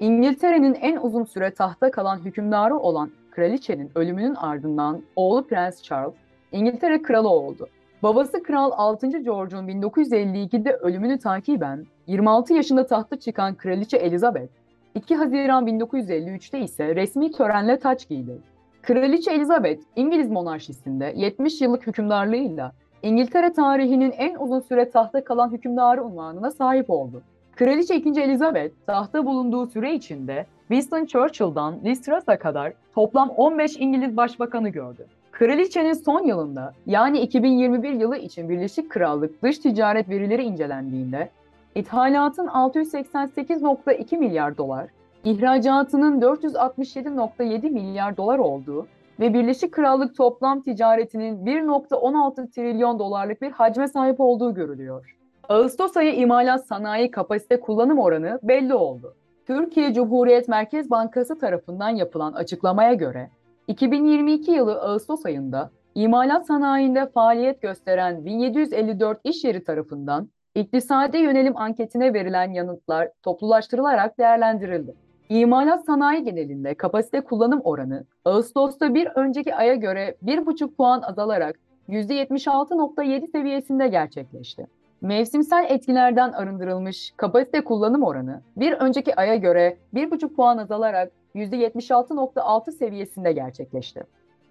İngiltere'nin 0.00 0.74
en 0.74 0.96
uzun 0.96 1.24
süre 1.24 1.54
tahta 1.54 1.90
kalan 1.90 2.18
hükümdarı 2.18 2.78
olan 2.78 3.10
kraliçenin 3.30 3.90
ölümünün 3.94 4.34
ardından 4.34 5.02
oğlu 5.16 5.46
Prens 5.46 5.82
Charles 5.82 6.14
İngiltere 6.52 7.02
kralı 7.02 7.28
oldu. 7.28 7.68
Babası 8.02 8.42
Kral 8.42 8.70
6. 8.74 9.06
George'un 9.06 9.68
1952'de 9.68 10.72
ölümünü 10.72 11.18
takiben 11.18 11.86
26 12.06 12.54
yaşında 12.54 12.86
tahta 12.86 13.20
çıkan 13.20 13.54
Kraliçe 13.54 13.96
Elizabeth, 13.96 14.50
2 14.94 15.14
Haziran 15.14 15.66
1953'te 15.66 16.60
ise 16.60 16.96
resmi 16.96 17.32
törenle 17.32 17.78
taç 17.78 18.08
giydi. 18.08 18.38
Kraliçe 18.82 19.32
Elizabeth, 19.32 19.82
İngiliz 19.96 20.30
monarşisinde 20.30 21.12
70 21.16 21.60
yıllık 21.60 21.86
hükümdarlığıyla 21.86 22.72
İngiltere 23.02 23.52
tarihinin 23.52 24.10
en 24.10 24.34
uzun 24.34 24.60
süre 24.60 24.90
tahta 24.90 25.24
kalan 25.24 25.52
hükümdarı 25.52 26.04
unvanına 26.04 26.50
sahip 26.50 26.90
oldu. 26.90 27.22
Kraliçe 27.56 27.96
2. 27.96 28.20
Elizabeth 28.20 28.74
tahta 28.86 29.26
bulunduğu 29.26 29.66
süre 29.66 29.94
içinde 29.94 30.46
Winston 30.68 31.04
Churchill'dan 31.06 31.78
Liz 31.84 32.02
Truss'a 32.02 32.38
kadar 32.38 32.72
toplam 32.94 33.28
15 33.28 33.76
İngiliz 33.76 34.16
başbakanı 34.16 34.68
gördü. 34.68 35.06
Kraliçenin 35.32 35.92
son 35.92 36.24
yılında 36.24 36.72
yani 36.86 37.20
2021 37.20 37.90
yılı 37.90 38.16
için 38.16 38.48
Birleşik 38.48 38.90
Krallık 38.90 39.42
dış 39.42 39.58
ticaret 39.58 40.08
verileri 40.08 40.42
incelendiğinde 40.42 41.30
ithalatın 41.74 42.46
688.2 42.46 44.16
milyar 44.16 44.56
dolar, 44.56 44.86
ihracatının 45.24 46.20
467.7 46.20 47.70
milyar 47.70 48.16
dolar 48.16 48.38
olduğu 48.38 48.86
ve 49.20 49.34
Birleşik 49.34 49.72
Krallık 49.72 50.16
toplam 50.16 50.60
ticaretinin 50.60 51.46
1.16 51.46 52.50
trilyon 52.50 52.98
dolarlık 52.98 53.42
bir 53.42 53.50
hacme 53.50 53.88
sahip 53.88 54.20
olduğu 54.20 54.54
görülüyor. 54.54 55.16
Ağustos 55.48 55.96
ayı 55.96 56.14
imalat 56.14 56.66
sanayi 56.66 57.10
kapasite 57.10 57.60
kullanım 57.60 57.98
oranı 57.98 58.38
belli 58.42 58.74
oldu. 58.74 59.14
Türkiye 59.46 59.94
Cumhuriyet 59.94 60.48
Merkez 60.48 60.90
Bankası 60.90 61.38
tarafından 61.38 61.88
yapılan 61.88 62.32
açıklamaya 62.32 62.94
göre 62.94 63.30
2022 63.68 64.50
yılı 64.50 64.80
Ağustos 64.80 65.26
ayında 65.26 65.70
imalat 65.94 66.46
sanayinde 66.46 67.06
faaliyet 67.06 67.62
gösteren 67.62 68.24
1754 68.24 69.20
iş 69.24 69.44
yeri 69.44 69.64
tarafından 69.64 70.28
iktisadi 70.54 71.18
yönelim 71.18 71.56
anketine 71.56 72.14
verilen 72.14 72.52
yanıtlar 72.52 73.08
toplulaştırılarak 73.22 74.18
değerlendirildi. 74.18 74.94
İmalat 75.28 75.84
sanayi 75.84 76.24
genelinde 76.24 76.74
kapasite 76.74 77.20
kullanım 77.20 77.60
oranı 77.64 78.04
Ağustos'ta 78.24 78.94
bir 78.94 79.06
önceki 79.06 79.54
aya 79.54 79.74
göre 79.74 80.16
1,5 80.24 80.74
puan 80.74 81.02
azalarak 81.02 81.56
%76.7 81.88 83.30
seviyesinde 83.30 83.88
gerçekleşti. 83.88 84.66
Mevsimsel 85.00 85.66
etkilerden 85.68 86.32
arındırılmış 86.32 87.12
kapasite 87.16 87.64
kullanım 87.64 88.02
oranı 88.02 88.40
bir 88.56 88.72
önceki 88.72 89.16
aya 89.16 89.36
göre 89.36 89.76
1,5 89.94 90.34
puan 90.34 90.58
azalarak 90.58 91.12
%76.6 91.34 92.72
seviyesinde 92.72 93.32
gerçekleşti. 93.32 94.02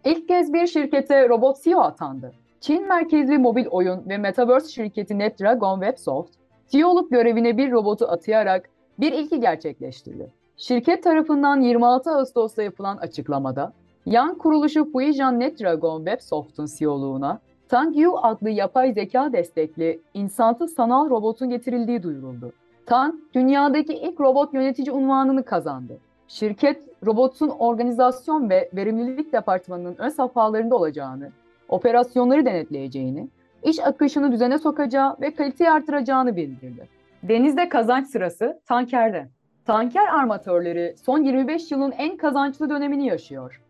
İlk 0.05 0.27
kez 0.27 0.53
bir 0.53 0.67
şirkete 0.67 1.29
robot 1.29 1.63
CEO 1.63 1.79
atandı. 1.79 2.31
Çin 2.63 2.88
merkezli 2.88 3.38
mobil 3.38 3.65
oyun 3.67 4.10
ve 4.10 4.17
metaverse 4.17 4.72
şirketi 4.72 5.20
NetDragon 5.20 5.79
Websoft, 5.79 6.34
CEO'luk 6.67 7.12
görevine 7.12 7.58
bir 7.58 7.72
robotu 7.72 8.05
atayarak 8.05 8.70
bir 9.00 9.12
ilki 9.12 9.39
gerçekleştirdi. 9.39 10.32
Şirket 10.58 11.03
tarafından 11.03 11.62
26 11.62 12.12
Ağustos'ta 12.12 12.63
yapılan 12.63 12.98
açıklamada, 12.98 13.74
yan 14.05 14.38
kuruluşu 14.38 14.91
Fujian 14.91 15.39
NetDragon 15.39 15.98
Websoft'un 15.98 16.65
CEO'luğuna 16.77 17.39
Tang 17.70 17.98
Yu 17.98 18.17
adlı 18.17 18.50
yapay 18.50 18.93
zeka 18.93 19.34
destekli 19.34 20.01
insansız 20.13 20.74
sanal 20.74 21.10
robotun 21.10 21.50
getirildiği 21.50 22.03
duyuruldu. 22.03 22.51
Tang, 22.86 23.15
dünyadaki 23.34 23.93
ilk 23.93 24.22
robot 24.22 24.53
yönetici 24.53 24.91
unvanını 24.91 25.43
kazandı. 25.43 25.98
Şirket, 26.27 26.84
robotun 27.05 27.50
organizasyon 27.50 28.50
ve 28.50 28.70
verimlilik 28.74 29.34
departmanının 29.34 29.96
ön 29.98 30.10
safhalarında 30.10 30.75
olacağını, 30.75 31.32
operasyonları 31.70 32.46
denetleyeceğini, 32.46 33.27
iş 33.63 33.79
akışını 33.79 34.32
düzene 34.32 34.58
sokacağı 34.58 35.15
ve 35.22 35.34
kaliteyi 35.36 35.72
artıracağını 35.72 36.36
bildirdi. 36.36 36.88
Denizde 37.24 37.70
kazanç 37.70 38.08
sırası 38.08 38.60
tankerde. 38.65 39.27
Tanker 39.65 40.08
armatörleri 40.08 40.96
son 41.05 41.24
25 41.24 41.72
yılın 41.72 41.91
en 41.91 42.17
kazançlı 42.17 42.70
dönemini 42.70 43.08
yaşıyor. 43.08 43.62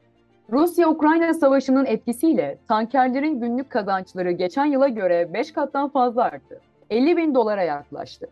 Rusya-Ukrayna 0.52 1.34
savaşının 1.34 1.86
etkisiyle 1.86 2.58
tankerlerin 2.68 3.40
günlük 3.40 3.70
kazançları 3.70 4.32
geçen 4.32 4.66
yıla 4.66 4.88
göre 4.88 5.34
5 5.34 5.52
kattan 5.52 5.90
fazla 5.90 6.24
arttı. 6.24 6.62
50 6.90 7.18
bin 7.18 7.36
dolara 7.36 7.64
yaklaştı. 7.64 8.28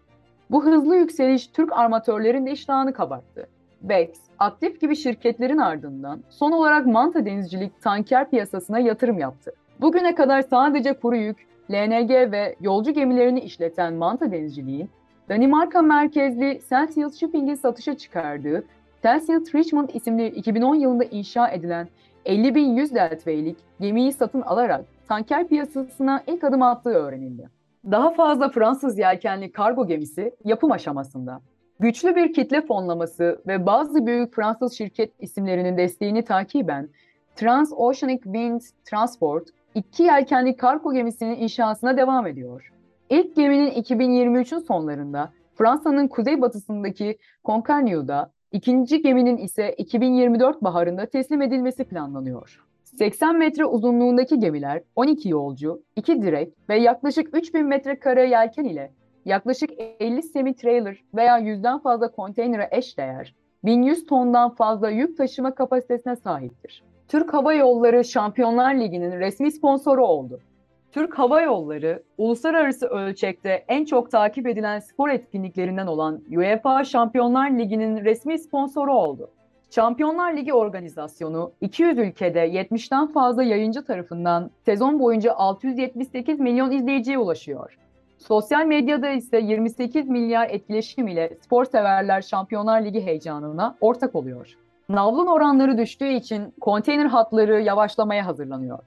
Bu 0.51 0.65
hızlı 0.65 0.96
yükseliş 0.96 1.48
Türk 1.48 1.74
armatörlerin 1.74 2.46
de 2.46 2.51
iştahını 2.51 2.94
kabarttı. 2.94 3.48
Bex, 3.82 4.10
aktif 4.40 4.82
gibi 4.82 4.96
şirketlerin 4.96 5.58
ardından 5.58 6.24
son 6.30 6.52
olarak 6.52 6.86
Manta 6.86 7.26
Denizcilik 7.26 7.82
tanker 7.82 8.30
piyasasına 8.30 8.80
yatırım 8.80 9.20
yaptı. 9.20 9.54
Bugüne 9.82 10.16
kadar 10.16 10.42
sadece 10.42 10.94
kuru 10.94 11.16
yük, 11.16 11.48
LNG 11.72 12.10
ve 12.10 12.56
yolcu 12.60 12.92
gemilerini 12.92 13.40
işleten 13.40 13.94
Manta 13.94 14.32
Denizciliğin, 14.32 14.90
Danimarka 15.30 15.82
merkezli 15.82 16.62
Celsius 16.70 17.20
Shipping'in 17.20 17.56
satışa 17.56 17.98
çıkardığı 17.98 18.64
Celsius 19.04 19.56
Richmond 19.56 19.90
isimli 19.94 20.28
2010 20.28 20.76
yılında 20.76 21.04
inşa 21.04 21.48
edilen 21.48 21.88
50.100 22.26 22.96
deadweight'lik 22.96 23.58
gemiyi 23.80 24.14
satın 24.14 24.42
alarak 24.42 24.86
tanker 25.08 25.48
piyasasına 25.48 26.24
ilk 26.28 26.44
adım 26.44 26.62
attığı 26.62 26.90
öğrenildi. 26.90 27.50
Daha 27.92 28.10
fazla 28.10 28.50
Fransız 28.50 29.00
yelkenli 29.00 29.52
kargo 29.52 29.88
gemisi 29.88 30.36
yapım 30.46 30.72
aşamasında. 30.72 31.42
Güçlü 31.82 32.16
bir 32.16 32.34
kitle 32.34 32.62
fonlaması 32.62 33.42
ve 33.48 33.66
bazı 33.66 34.06
büyük 34.06 34.36
Fransız 34.36 34.74
şirket 34.74 35.12
isimlerinin 35.20 35.78
desteğini 35.78 36.26
takiben 36.26 36.90
Transoceanic 37.36 38.24
Wind 38.24 38.62
Transport 38.86 39.48
iki 39.76 40.04
yelkenli 40.04 40.58
kargo 40.58 40.94
gemisinin 40.94 41.36
inşasına 41.36 41.98
devam 41.98 42.28
ediyor. 42.28 42.74
İlk 43.10 43.36
geminin 43.36 43.72
2023'ün 43.72 44.60
sonlarında 44.60 45.34
Fransa'nın 45.56 46.08
kuzeybatısındaki 46.08 47.18
Concarneau'da, 47.46 48.32
ikinci 48.52 49.02
geminin 49.02 49.38
ise 49.38 49.74
2024 49.78 50.64
baharında 50.64 51.06
teslim 51.06 51.42
edilmesi 51.42 51.84
planlanıyor. 51.84 52.64
80 52.84 53.38
metre 53.38 53.66
uzunluğundaki 53.66 54.40
gemiler 54.40 54.82
12 54.96 55.30
yolcu, 55.30 55.82
2 55.96 56.22
direk 56.22 56.54
ve 56.70 56.78
yaklaşık 56.78 57.38
3000 57.38 57.66
metrekare 57.66 58.30
yelken 58.30 58.64
ile 58.64 58.92
yaklaşık 59.25 59.70
50 60.00 60.24
semi-trailer 60.24 60.98
veya 61.16 61.40
100'den 61.40 61.80
fazla 61.80 62.12
konteynere 62.12 62.70
eşdeğer 62.72 63.36
1100 63.63 64.06
tondan 64.06 64.50
fazla 64.56 64.90
yük 64.90 65.18
taşıma 65.18 65.56
kapasitesine 65.56 66.16
sahiptir. 66.16 66.84
Türk 67.08 67.34
Hava 67.34 67.54
Yolları 67.54 68.04
Şampiyonlar 68.04 68.75
Ligi'nin 68.75 69.20
resmi 69.20 69.51
sponsoru 69.51 70.06
oldu. 70.06 70.40
Türk 70.92 71.20
Hava 71.20 71.42
Yolları, 71.42 72.04
uluslararası 72.18 72.88
ölçekte 72.88 73.66
en 73.68 73.86
çok 73.86 74.12
takip 74.12 74.48
edilen 74.48 74.80
spor 74.80 75.10
etkinliklerinden 75.10 75.88
olan 75.88 76.22
UEFA 76.38 76.84
Şampiyonlar 76.84 77.51
Ligi'nin 77.51 78.06
resmi 78.06 78.40
sponsoru 78.40 78.94
oldu. 78.94 79.30
Şampiyonlar 79.70 80.38
Ligi 80.38 80.54
organizasyonu 80.54 81.51
200 81.62 81.98
ülkede 81.98 82.40
70'ten 82.40 83.08
fazla 83.08 83.44
yayıncı 83.44 83.86
tarafından 83.86 84.51
sezon 84.66 85.00
boyunca 85.00 85.34
678 85.34 86.40
milyon 86.40 86.72
izleyiciye 86.72 87.18
ulaşıyor. 87.18 87.77
Sosyal 88.27 88.66
medyada 88.66 89.10
ise 89.10 89.38
28 89.38 90.10
milyar 90.10 90.50
etkileşim 90.50 91.07
ile 91.07 91.38
spor 91.42 91.66
severler 91.66 92.22
Şampiyonlar 92.22 92.86
Ligi 92.86 93.01
heyecanına 93.01 93.75
ortak 93.81 94.16
oluyor. 94.16 94.57
Navlun 94.90 95.27
oranları 95.27 95.77
düştüğü 95.77 96.10
için 96.10 96.53
konteyner 96.62 97.05
hatları 97.05 97.62
yavaşlamaya 97.62 98.25
hazırlanıyor. 98.25 98.79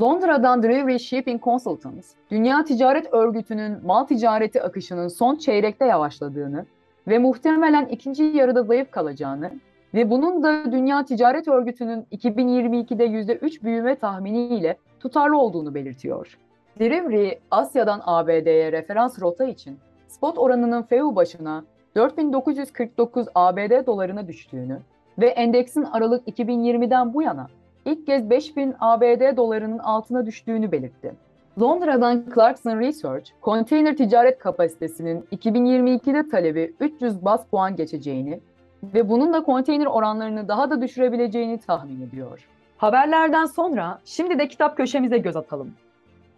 Londra'dan 0.00 0.62
Drewry 0.62 0.98
Shipping 0.98 1.42
Consultants, 1.42 2.12
Dünya 2.30 2.64
Ticaret 2.64 3.14
Örgütü'nün 3.14 3.86
mal 3.86 4.04
ticareti 4.04 4.62
akışının 4.62 5.08
son 5.08 5.36
çeyrekte 5.36 5.84
yavaşladığını 5.84 6.66
ve 7.08 7.18
muhtemelen 7.18 7.86
ikinci 7.86 8.22
yarıda 8.24 8.62
zayıf 8.62 8.90
kalacağını 8.90 9.50
ve 9.94 10.10
bunun 10.10 10.42
da 10.42 10.72
Dünya 10.72 11.04
Ticaret 11.04 11.48
Örgütü'nün 11.48 12.06
2022'de 12.12 13.06
%3 13.06 13.62
büyüme 13.62 13.96
tahminiyle 13.96 14.76
tutarlı 15.00 15.38
olduğunu 15.38 15.74
belirtiyor. 15.74 16.38
Drewry, 16.80 17.38
Asya'dan 17.50 18.02
ABD'ye 18.04 18.72
referans 18.72 19.20
rota 19.20 19.44
için 19.44 19.78
spot 20.08 20.38
oranının 20.38 20.82
FEU 20.82 21.16
başına 21.16 21.64
4949 21.96 23.26
ABD 23.34 23.86
dolarına 23.86 24.28
düştüğünü 24.28 24.78
ve 25.18 25.26
endeksin 25.26 25.82
Aralık 25.82 26.28
2020'den 26.28 27.14
bu 27.14 27.22
yana 27.22 27.46
ilk 27.84 28.06
kez 28.06 28.30
5000 28.30 28.74
ABD 28.80 29.36
dolarının 29.36 29.78
altına 29.78 30.26
düştüğünü 30.26 30.72
belirtti. 30.72 31.14
Londra'dan 31.60 32.24
Clarkson 32.34 32.80
Research, 32.80 33.30
konteyner 33.40 33.96
ticaret 33.96 34.38
kapasitesinin 34.38 35.24
2022'de 35.32 36.28
talebi 36.28 36.74
300 36.80 37.24
bas 37.24 37.46
puan 37.46 37.76
geçeceğini 37.76 38.40
ve 38.82 39.08
bunun 39.08 39.32
da 39.32 39.42
konteyner 39.42 39.86
oranlarını 39.86 40.48
daha 40.48 40.70
da 40.70 40.82
düşürebileceğini 40.82 41.58
tahmin 41.58 42.00
ediyor. 42.00 42.48
Haberlerden 42.76 43.44
sonra 43.44 43.98
şimdi 44.04 44.38
de 44.38 44.48
kitap 44.48 44.76
köşemize 44.76 45.18
göz 45.18 45.36
atalım. 45.36 45.74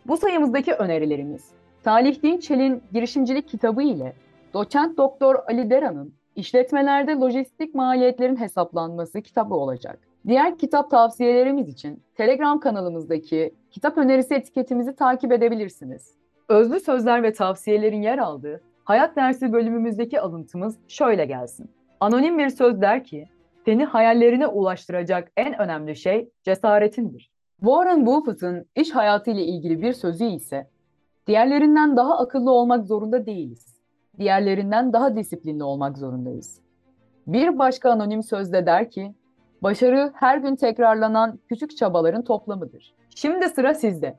Bu 0.06 0.16
sayımızdaki 0.16 0.72
önerilerimiz, 0.72 1.50
Salih 1.84 2.22
Dinçel'in 2.22 2.82
girişimcilik 2.92 3.48
kitabı 3.48 3.82
ile 3.82 4.12
doçent 4.54 4.98
doktor 4.98 5.34
Ali 5.48 5.70
Dera'nın 5.70 6.14
işletmelerde 6.36 7.12
lojistik 7.12 7.74
maliyetlerin 7.74 8.36
hesaplanması 8.36 9.22
kitabı 9.22 9.54
olacak. 9.54 9.98
Diğer 10.26 10.58
kitap 10.58 10.90
tavsiyelerimiz 10.90 11.68
için 11.68 12.02
Telegram 12.14 12.60
kanalımızdaki 12.60 13.54
kitap 13.70 13.98
önerisi 13.98 14.34
etiketimizi 14.34 14.96
takip 14.96 15.32
edebilirsiniz. 15.32 16.14
Özlü 16.48 16.80
sözler 16.80 17.22
ve 17.22 17.32
tavsiyelerin 17.32 18.02
yer 18.02 18.18
aldığı 18.18 18.60
hayat 18.84 19.16
dersi 19.16 19.52
bölümümüzdeki 19.52 20.20
alıntımız 20.20 20.78
şöyle 20.88 21.24
gelsin. 21.24 21.70
Anonim 22.00 22.38
bir 22.38 22.48
söz 22.48 22.80
der 22.80 23.04
ki, 23.04 23.28
seni 23.64 23.84
hayallerine 23.84 24.46
ulaştıracak 24.46 25.32
en 25.36 25.60
önemli 25.60 25.96
şey 25.96 26.28
cesaretindir. 26.42 27.31
Warren 27.62 28.06
Buffett'ın 28.06 28.66
iş 28.76 28.90
hayatı 28.90 29.30
ile 29.30 29.42
ilgili 29.44 29.82
bir 29.82 29.92
sözü 29.92 30.24
ise, 30.24 30.66
diğerlerinden 31.26 31.96
daha 31.96 32.18
akıllı 32.18 32.50
olmak 32.50 32.86
zorunda 32.86 33.26
değiliz. 33.26 33.76
Diğerlerinden 34.18 34.92
daha 34.92 35.16
disiplinli 35.16 35.64
olmak 35.64 35.98
zorundayız. 35.98 36.60
Bir 37.26 37.58
başka 37.58 37.90
anonim 37.90 38.22
sözde 38.22 38.66
der 38.66 38.90
ki, 38.90 39.14
başarı 39.62 40.12
her 40.14 40.38
gün 40.38 40.56
tekrarlanan 40.56 41.38
küçük 41.48 41.76
çabaların 41.76 42.24
toplamıdır. 42.24 42.94
Şimdi 43.16 43.48
sıra 43.48 43.74
sizde. 43.74 44.16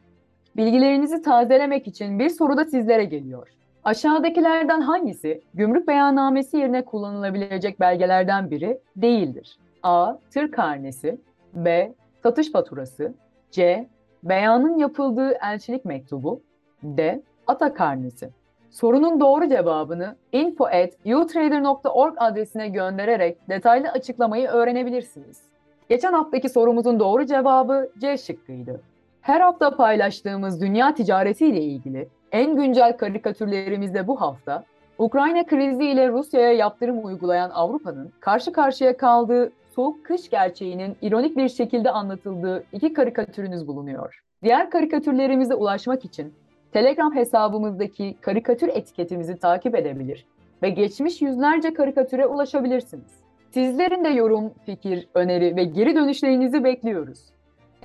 Bilgilerinizi 0.57 1.21
tazelemek 1.21 1.87
için 1.87 2.19
bir 2.19 2.29
soru 2.29 2.57
da 2.57 2.65
sizlere 2.65 3.05
geliyor. 3.05 3.49
Aşağıdakilerden 3.83 4.81
hangisi 4.81 5.41
gümrük 5.53 5.87
beyannamesi 5.87 6.57
yerine 6.57 6.85
kullanılabilecek 6.85 7.79
belgelerden 7.79 8.51
biri 8.51 8.79
değildir? 8.95 9.57
A. 9.83 10.15
Tır 10.33 10.51
karnesi 10.51 11.17
B. 11.53 11.93
Satış 12.23 12.51
faturası 12.51 13.13
C. 13.53 13.87
Beyanın 14.23 14.77
yapıldığı 14.77 15.31
elçilik 15.31 15.85
mektubu 15.85 16.41
D. 16.83 17.21
Ata 17.47 17.73
karnesi 17.73 18.29
Sorunun 18.71 19.19
doğru 19.19 19.49
cevabını 19.49 20.15
info.utrader.org 20.31 22.13
adresine 22.17 22.67
göndererek 22.67 23.49
detaylı 23.49 23.89
açıklamayı 23.89 24.47
öğrenebilirsiniz. 24.47 25.41
Geçen 25.89 26.13
haftaki 26.13 26.49
sorumuzun 26.49 26.99
doğru 26.99 27.25
cevabı 27.25 27.89
C 27.99 28.17
şıkkıydı. 28.17 28.81
Her 29.21 29.41
hafta 29.41 29.75
paylaştığımız 29.75 30.61
dünya 30.61 30.93
ticareti 30.93 31.47
ile 31.47 31.61
ilgili 31.61 32.07
en 32.31 32.55
güncel 32.55 32.97
karikatürlerimizde 32.97 34.07
bu 34.07 34.21
hafta 34.21 34.63
Ukrayna 34.97 35.45
krizi 35.45 35.85
ile 35.85 36.09
Rusya'ya 36.09 36.53
yaptırım 36.53 37.05
uygulayan 37.05 37.49
Avrupa'nın 37.49 38.11
karşı 38.19 38.51
karşıya 38.51 38.97
kaldığı 38.97 39.51
soğuk 39.75 40.05
kış 40.05 40.29
gerçeğinin 40.29 40.95
ironik 41.01 41.37
bir 41.37 41.49
şekilde 41.49 41.91
anlatıldığı 41.91 42.63
iki 42.73 42.93
karikatürünüz 42.93 43.67
bulunuyor. 43.67 44.23
Diğer 44.43 44.69
karikatürlerimize 44.69 45.55
ulaşmak 45.55 46.05
için 46.05 46.33
Telegram 46.71 47.15
hesabımızdaki 47.15 48.15
karikatür 48.21 48.67
etiketimizi 48.67 49.37
takip 49.37 49.75
edebilir 49.75 50.25
ve 50.61 50.69
geçmiş 50.69 51.21
yüzlerce 51.21 51.73
karikatüre 51.73 52.25
ulaşabilirsiniz. 52.25 53.23
Sizlerin 53.51 54.03
de 54.03 54.09
yorum, 54.09 54.53
fikir, 54.65 55.07
öneri 55.13 55.55
ve 55.55 55.63
geri 55.63 55.95
dönüşlerinizi 55.95 56.63
bekliyoruz. 56.63 57.19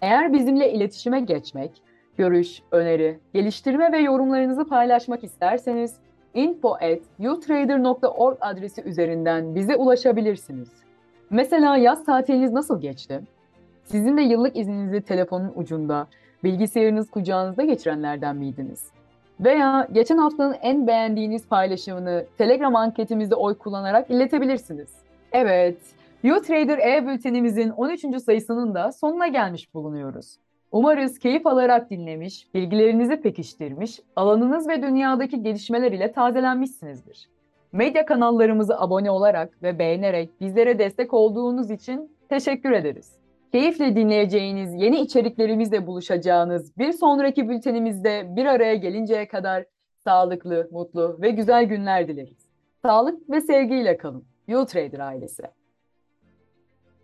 Eğer 0.02 0.32
bizimle 0.32 0.72
iletişime 0.72 1.20
geçmek, 1.20 1.82
görüş, 2.16 2.62
öneri, 2.72 3.18
geliştirme 3.34 3.92
ve 3.92 3.98
yorumlarınızı 3.98 4.64
paylaşmak 4.64 5.24
isterseniz 5.24 5.96
info@utrader.org 6.34 8.36
adresi 8.40 8.82
üzerinden 8.82 9.54
bize 9.54 9.76
ulaşabilirsiniz. 9.76 10.87
Mesela 11.30 11.76
yaz 11.76 12.04
tatiliniz 12.04 12.52
nasıl 12.52 12.80
geçti? 12.80 13.20
Sizin 13.84 14.16
de 14.16 14.22
yıllık 14.22 14.56
izninizi 14.56 15.00
telefonun 15.00 15.52
ucunda, 15.54 16.06
bilgisayarınız 16.44 17.10
kucağınızda 17.10 17.64
geçirenlerden 17.64 18.36
miydiniz? 18.36 18.90
Veya 19.40 19.88
geçen 19.92 20.16
haftanın 20.16 20.56
en 20.62 20.86
beğendiğiniz 20.86 21.48
paylaşımını 21.48 22.24
Telegram 22.38 22.76
anketimizde 22.76 23.34
oy 23.34 23.58
kullanarak 23.58 24.10
iletebilirsiniz. 24.10 24.88
Evet, 25.32 25.76
YouTrader 26.22 26.78
e-bültenimizin 26.78 27.70
13. 27.70 28.22
sayısının 28.24 28.74
da 28.74 28.92
sonuna 28.92 29.26
gelmiş 29.26 29.74
bulunuyoruz. 29.74 30.36
Umarız 30.72 31.18
keyif 31.18 31.46
alarak 31.46 31.90
dinlemiş, 31.90 32.54
bilgilerinizi 32.54 33.20
pekiştirmiş, 33.20 34.00
alanınız 34.16 34.68
ve 34.68 34.82
dünyadaki 34.82 35.42
gelişmeler 35.42 35.92
ile 35.92 36.12
tazelenmişsinizdir. 36.12 37.28
Medya 37.72 38.06
kanallarımıza 38.06 38.78
abone 38.78 39.10
olarak 39.10 39.62
ve 39.62 39.78
beğenerek 39.78 40.40
bizlere 40.40 40.78
destek 40.78 41.14
olduğunuz 41.14 41.70
için 41.70 42.16
teşekkür 42.28 42.72
ederiz. 42.72 43.18
Keyifle 43.52 43.96
dinleyeceğiniz 43.96 44.74
yeni 44.74 45.00
içeriklerimizle 45.00 45.86
buluşacağınız 45.86 46.78
bir 46.78 46.92
sonraki 46.92 47.48
bültenimizde 47.48 48.36
bir 48.36 48.46
araya 48.46 48.74
gelinceye 48.74 49.28
kadar 49.28 49.64
sağlıklı, 50.04 50.68
mutlu 50.72 51.18
ve 51.22 51.30
güzel 51.30 51.64
günler 51.64 52.08
dileriz. 52.08 52.48
Sağlık 52.82 53.30
ve 53.30 53.40
sevgiyle 53.40 53.96
kalın. 53.96 54.24
YouTrader 54.48 54.98
ailesi. 54.98 55.42